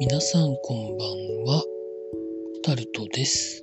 [0.00, 1.08] 皆さんこんばん
[1.44, 1.62] は、
[2.64, 3.62] タルトです。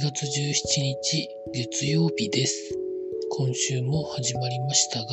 [0.00, 2.78] 月17日月曜日です。
[3.36, 5.06] 今週も始まりましたが、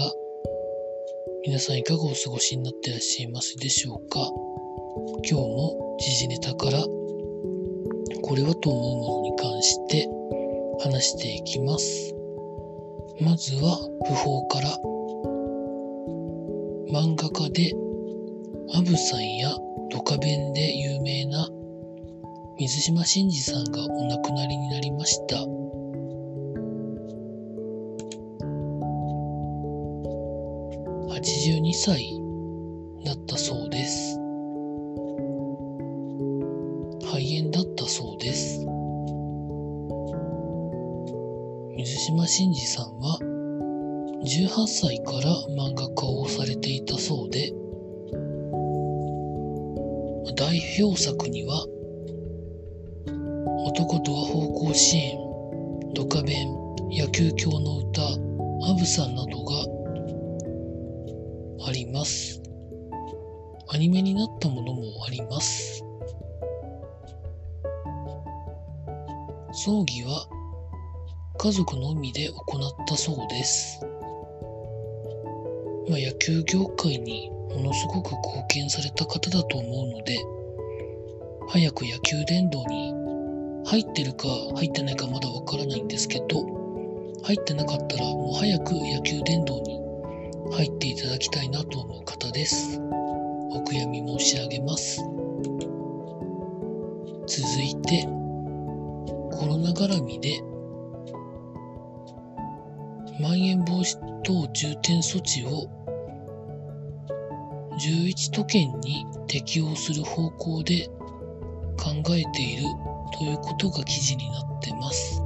[1.48, 4.20] 皆さんいかがお過ごしになっていらっしゃいますでしょうか？
[5.24, 6.84] 今日も時事ネタから
[8.22, 10.08] これはと思うものに関して
[10.84, 12.14] 話していきます。
[13.20, 14.70] まずは訃報から
[16.92, 17.74] 漫画家で
[18.76, 19.50] アブさんや
[19.94, 21.48] ドカベンで有名な
[22.58, 25.36] 水島新司さんがお亡くなりになりました。
[31.14, 32.20] 82歳
[33.06, 34.18] だったそうです。
[37.06, 38.66] 肺炎だったそうです。
[41.78, 43.20] 水島新司さんは
[44.26, 47.54] 18歳から漫画家をされていたそうで、
[50.36, 51.66] 代表作には
[53.66, 55.18] 男とは方向支援、
[55.94, 56.48] ドカベン、
[56.90, 59.66] 野球狂の歌、アブさんなどが
[61.68, 62.42] あります。
[63.70, 65.84] アニメになったものもあります。
[69.54, 70.28] 葬儀は
[71.38, 73.80] 家族のみで行ったそうです。
[75.90, 80.18] まあ、野球業界にものすごく貢献された方だと思うので、
[81.50, 82.94] 早く野球殿堂に
[83.66, 86.46] 入ってるか入ってないかまだわからないんですけど、
[87.24, 89.80] 入ってなかったらもう早く野球殿堂に
[90.52, 92.80] 入っていただきたいなと思う方です。
[93.52, 95.02] お悔やみ申し上げます。
[97.28, 98.04] 続いて、
[99.32, 100.42] コロナ絡みで、
[103.20, 105.83] まん延防止等重点措置を
[107.80, 110.88] 11都県に適用する方向で
[111.78, 112.64] 考えている
[113.18, 115.22] ということが記事になってます。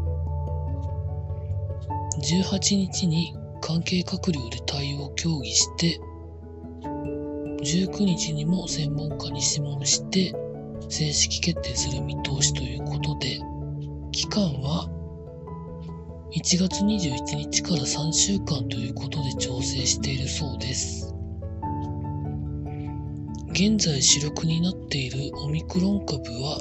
[2.19, 5.99] 18日に関係閣僚で対応を協議して、
[7.63, 10.33] 19日にも専門家に諮問して
[10.89, 13.39] 正式決定する見通しということで、
[14.11, 14.89] 期間は
[16.31, 21.06] 1月21日から3週間ということで調整しているそうです。
[23.59, 26.59] 現在主力になっているオミクロン株は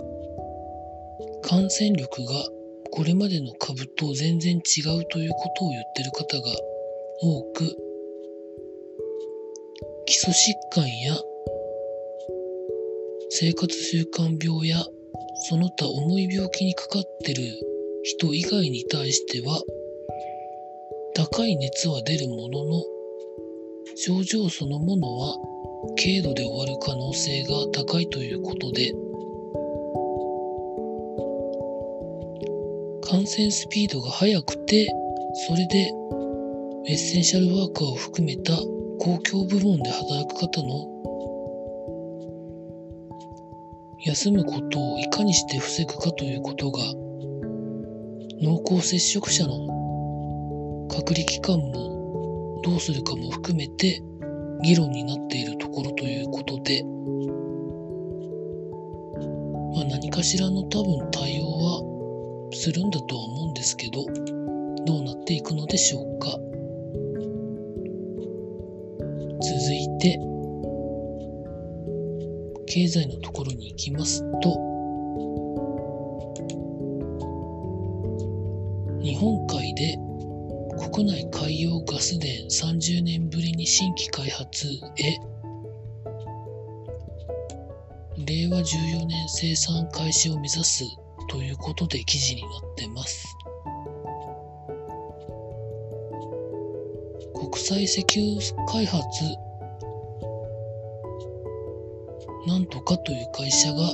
[1.42, 2.32] 感染力が
[2.90, 6.50] これまでの株と全然違うということを言ってる方が
[7.20, 7.76] 多く
[10.06, 10.34] 基礎疾
[10.74, 11.14] 患や
[13.28, 14.82] 生活習慣病や
[15.50, 17.42] その他重い病気にかかってる
[18.04, 19.60] 人以外に対しては
[21.14, 22.82] 高い熱は出るものの
[23.96, 25.55] 症状そのものは
[25.94, 28.92] 軽度で終わる可能性が高いということで
[33.08, 34.88] 感染スピードが速くて
[35.46, 35.90] それで
[36.88, 38.52] エッセンシャルワーカーを含めた
[38.98, 40.96] 公共部門で働く方の
[44.04, 46.80] 休むことをいかにして防ぐかということが
[48.40, 54.02] 濃厚接触者の隔離期間もどうするかも含めて
[54.62, 56.82] 議論になっているところということで、
[59.74, 61.82] まあ、何かしらの多分対応は
[62.52, 64.04] するんだとは思うんですけど
[64.84, 66.38] どうなっていくのでしょうか。
[69.38, 70.18] 続いて
[72.66, 74.66] 経済のところに行きますと
[79.02, 79.96] 日本海で
[80.96, 85.18] 国内海洋ガス田30年ぶりに新規開発へ。
[88.24, 90.84] 令和14年生産開始を目指す
[91.28, 93.36] ということで記事になってます。
[97.34, 99.04] 国際石油開発
[102.46, 103.90] なんとかという会社が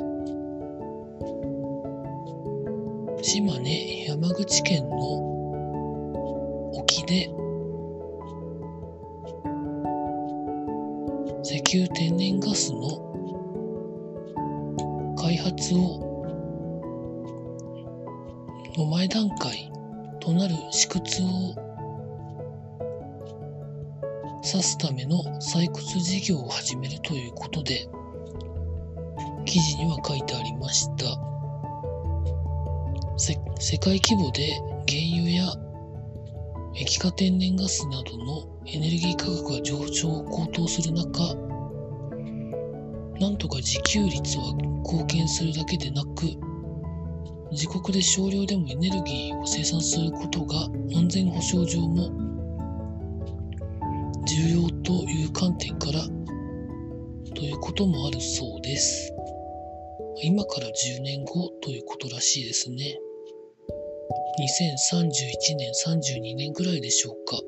[3.20, 5.31] 島根山口県の
[6.92, 7.30] 沖で。
[11.44, 13.00] 石油天然ガスの
[15.18, 16.12] 開発を
[18.76, 19.72] の前段階
[20.20, 21.54] となる試掘を
[24.44, 27.88] 指すための採掘事業を始めるということで
[29.44, 31.06] 記事には書いてありました。
[33.58, 34.52] 世界規模で
[34.88, 35.61] 原油や
[36.74, 41.34] 液化天然ガスなどのエネルギー価格が上昇高騰する中
[43.20, 46.26] なんとか自給率は貢献するだけでなく
[47.50, 50.56] 自国で少量でもエネルギーを生産することが
[50.96, 52.10] 安全保障上も
[54.24, 56.00] 重要という観点から
[57.34, 59.12] ということもあるそうです。
[60.22, 62.98] 今から10年後ということらしいですね。
[64.40, 67.38] 2031年、32年ぐらいでしょうか。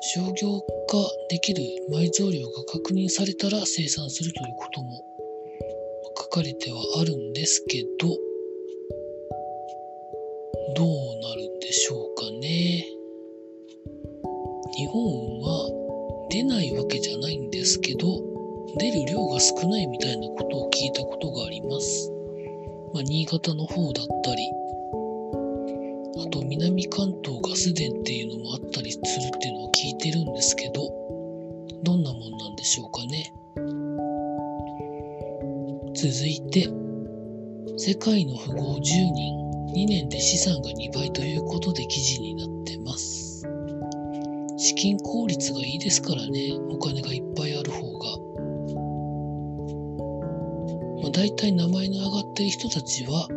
[0.00, 0.98] 商業化
[1.30, 5.02] できる埋蔵量が確認されたら生産するということも
[6.18, 8.08] 書かれてはあるんですけど、
[10.74, 10.86] どう
[11.20, 12.84] なるんでしょうかね。
[14.76, 18.20] 日本は出ないわけじゃないんですけど、
[18.78, 22.13] 出る量が少ないみたいなことを聞いたことがあります。
[22.94, 24.48] まあ、新潟の方だったり、
[26.24, 30.88] あと南関東ガス田っていうのもあったりするっていうのは聞いてるんですけど、
[31.82, 33.34] どんなもんなんでしょうかね。
[35.96, 36.68] 続いて、
[37.76, 39.44] 世界の富豪10人、
[39.74, 43.44] 2年で資産が2倍ということで記事になってます。
[44.56, 48.23] 資金効率がいいですからね、お金がいっぱいある方が。
[51.14, 53.28] 大体名前の上がってる人たちは、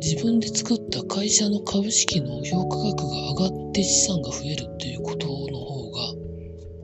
[0.00, 6.00] 自分で作った会社の株式の評価額が上がって資産が増えるっていうことの方が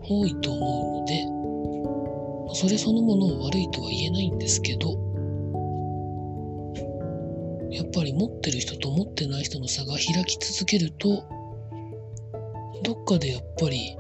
[0.02, 4.90] 多いと思うので、それそのものを悪いとは言えないんですけど、
[7.72, 11.25] やっぱり持ってる人と持ってない人の差が開き続けると、
[12.82, 13.96] どっかでやっぱり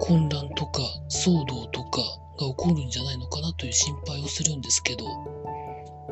[0.00, 2.02] 混乱とか騒動とか
[2.42, 5.04] が起こるんじゃないのかなという心配をするんですけど、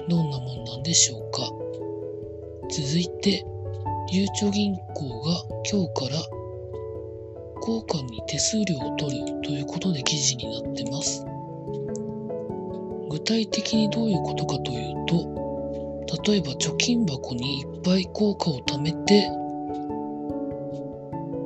[0.09, 1.43] どんなもんなんでしょうか？
[2.71, 3.45] 続いて、
[4.13, 6.23] ゆうちょ銀行が今日から
[7.61, 11.25] 交換に手数料を取るということで記事になってます。
[13.11, 19.29] 具体的にどういうことかというと、例えば貯金箱にいっぱい効果を貯めて、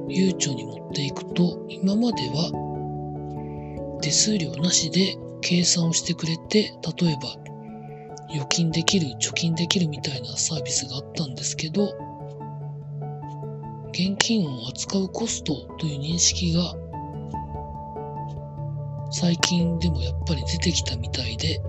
[0.08, 2.50] ゆうちょに持っていくと、今までは
[4.04, 7.34] 手数料なしで計算をしてくれて、例えば
[8.28, 11.84] 預金できる、貯金できるみたいなサービスがあったんですけど、
[13.92, 16.74] 現金を扱うコストという認識が
[19.10, 21.62] 最近でもやっぱり出てきたみたいで、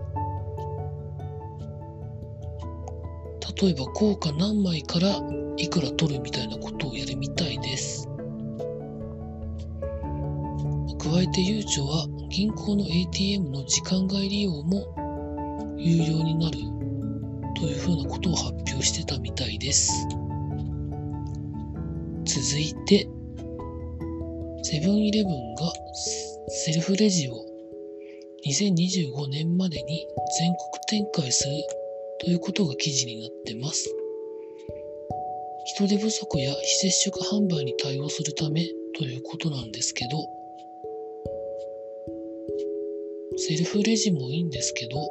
[3.61, 5.21] 例えば効果何枚から
[5.55, 8.09] いくら取るみたいなことをやるみたいです。
[10.97, 16.57] 加えてゆうちょは銀行の ATM の時間外利用も有料になる
[17.55, 19.91] というふうなことを発表してたみたいです。
[22.25, 23.07] 続いて、
[24.63, 25.71] セブンイレブンが
[26.47, 27.33] セルフレジを
[28.45, 30.07] 2025年までに
[30.39, 30.53] 全
[30.89, 31.53] 国展開する
[32.19, 33.89] ということが記事になってます。
[35.65, 38.65] 人手不足や非接触販売に対応するため
[38.97, 40.17] ということなんですけど、
[43.37, 45.09] セルフレジもいいんですけど、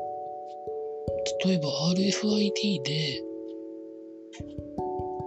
[1.44, 3.22] 例えば RFID で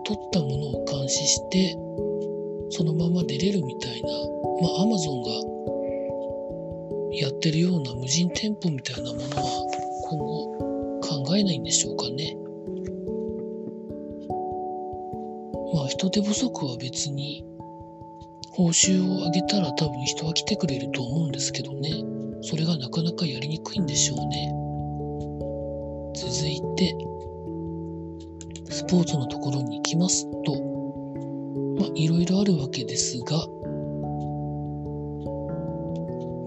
[0.05, 1.75] 撮ったものを監視して
[2.69, 4.09] そのまま出れるみたいな、
[4.61, 5.31] まあ Amazon が
[7.13, 9.27] やってるような無人店舗みたいなものは
[10.09, 12.35] 今後考えないんでしょうかね。
[15.73, 17.45] まあ人手不足は別に
[18.51, 22.16] 報酬を上げたら多分人は来てくれると思うんですけどね。
[22.41, 24.53] それがなかなかやりにくいんでしょうね。
[26.15, 26.95] 続いて、
[28.69, 30.53] スポーツのところに行きますと、
[31.79, 33.25] まあ、いろいろあるわけですが、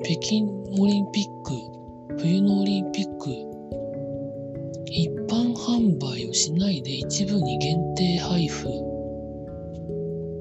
[0.03, 0.45] 北京
[0.79, 3.31] オリンピック、冬のオリンピック、
[4.87, 8.65] 一般販売をしないで一部に限定配布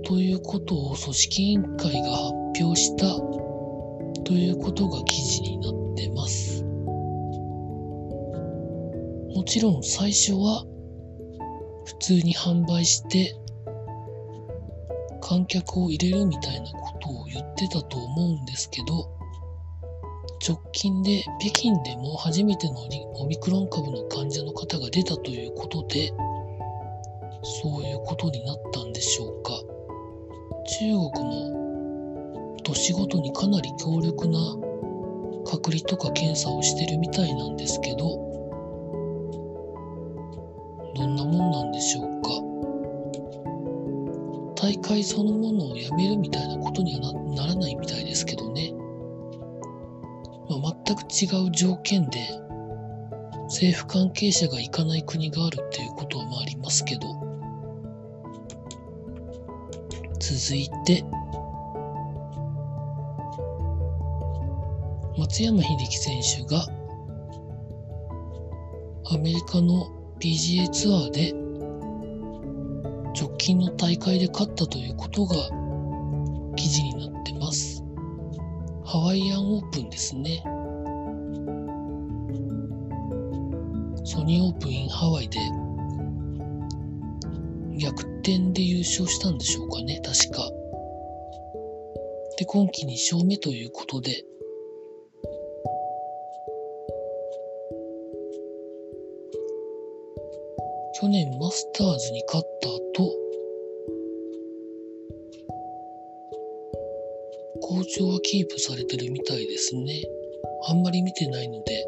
[0.03, 3.06] ということを組織委員会が発表した
[4.29, 6.63] ということが記事になってます。
[9.33, 10.63] もちろん最初は
[11.86, 13.36] 普通に販売して
[15.19, 19.09] 観客を入れるみたいなことを言ってたと思うんですけど
[20.48, 22.75] 直近で北京でも初めての
[23.15, 26.13] オミクロン株の患者の方が出たということで
[27.63, 29.53] そういうことになったんでしょうか
[30.79, 31.68] 中国も
[32.69, 34.39] 年ごとにかなり強力な
[35.45, 37.97] 隔離とか検査をしてるみたいなんですけど
[40.95, 42.29] どんなもんなんでしょうか？
[44.61, 48.73] 大会そのものをやめるみたいなことにはならないみたいですけどね。
[50.49, 52.27] まあ、全く違う条件で
[53.43, 57.01] 政府関係者が行かない国があるっていうことはまあありますけど
[60.19, 61.03] 続いて
[65.29, 66.65] 松山英樹選手が
[69.12, 69.88] アメリカの
[70.19, 71.33] PGA ツアーで
[73.13, 75.36] 直近の大会で勝ったということが
[76.55, 77.83] 記事になってます。
[78.83, 80.41] ハワイアンオープンですね。
[84.03, 85.38] ソニーオープンインハワイで
[87.77, 90.50] 逆転で優勝したんでしょうかね、確か。
[92.39, 94.24] で、今季2勝目ということで、
[101.00, 103.15] 去年マスターズに勝った後、
[107.62, 110.01] 好調はキープされてるみたいですね。
[110.68, 111.88] あんまり見てないので、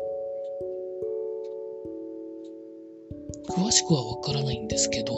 [3.50, 5.14] 詳しくはわからないんですけど、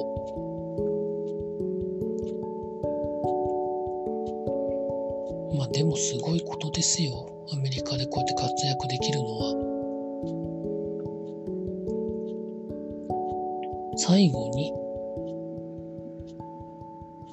[5.55, 7.27] まあでもすごいことですよ。
[7.53, 9.62] アメリカでこうやって活躍できるのは。
[13.97, 14.73] 最後に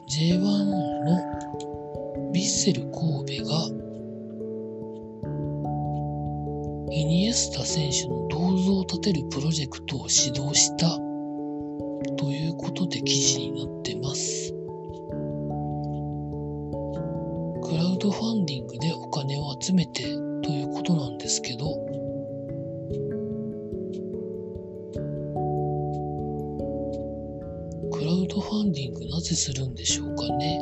[0.08, 1.20] J1 の
[2.32, 3.80] ヴィッセル神戸が
[6.92, 10.88] イニエスタ選手の銅像を建てるプロジェクトを指導した
[12.16, 14.52] ということで記事になってます。
[17.62, 20.02] クラウドファンディングでお金を集めて
[20.42, 21.89] ということなんですけど、
[29.30, 30.60] ぜするんでしょうかね。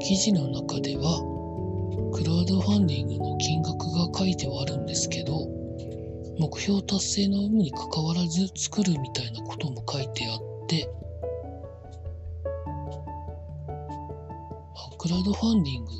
[0.00, 1.20] 記事の中では、
[2.14, 5.46] クラウドファンディングの金額が書いてはあるんですけど、
[6.38, 10.88] 目標達成の有無にかかわらず作るみたいなことも書いてあって、
[14.98, 15.92] クラウドファンディング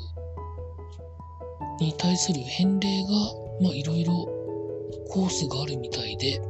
[1.79, 3.09] に対する返礼が、
[3.61, 4.13] まあいろいろ
[5.09, 6.41] コースがあるみたいで、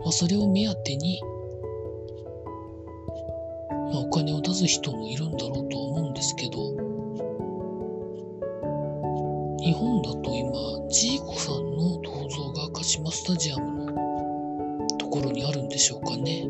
[0.00, 1.20] まあそれを目当てに、
[4.12, 6.58] 金を出す人もいるんだろうと思うんですけど、
[9.58, 16.46] 日本だと今、ジーコさんの銅像が鹿島スタジアムのところにあるんでしょうかね。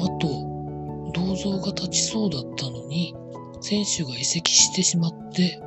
[0.00, 3.14] あと、銅像が立ちそうだったのに、
[3.60, 5.60] 選手が移籍してしまって、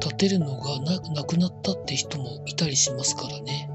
[0.00, 0.78] 立てるのが
[1.14, 3.70] なくなったって人もいたりしますからね。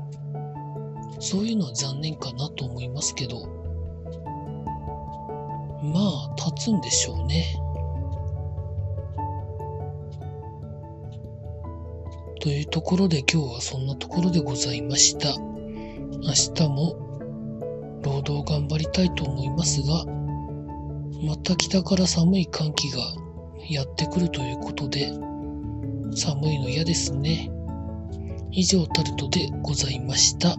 [1.19, 3.58] そういうのは残念かなと思いますけど、
[5.83, 7.45] まあ、立つんでしょうね。
[12.41, 15.37] というところで今日はそんなところでございました。
[15.37, 20.05] 明日も労働頑張りたいと思いますが、
[21.25, 22.99] また北から寒い寒気が
[23.69, 25.11] やってくるということで、
[26.15, 27.51] 寒いの嫌ですね。
[28.51, 30.55] 以上タルトでございました。